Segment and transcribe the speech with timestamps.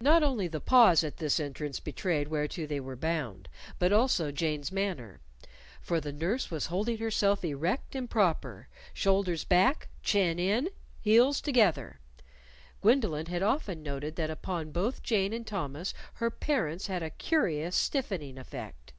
[0.00, 3.48] Not only the pause at this entrance betrayed whereto they were bound,
[3.80, 5.20] but also Jane's manner.
[5.82, 10.68] For the nurse was holding herself erect and proper shoulders back, chin in,
[11.00, 11.98] heels together.
[12.80, 17.74] Gwendolyn had often noted that upon both Jane and Thomas her parents had a curious
[17.74, 18.92] stiffening effect.